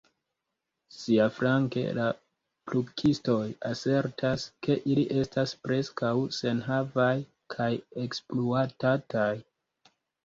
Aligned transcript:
Siaflanke, 0.99 1.81
la 1.97 2.05
plukistoj 2.71 3.43
asertas, 3.71 4.45
ke 4.69 4.77
ili 4.95 5.03
estas 5.25 5.53
preskaŭ 5.67 6.15
senhavaj 6.41 7.13
kaj 7.57 7.73
ekspluatataj. 8.07 9.33